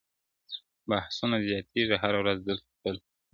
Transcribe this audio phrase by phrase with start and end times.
[0.89, 2.97] بحثونه زياتېږي هره ورځ دلته تل,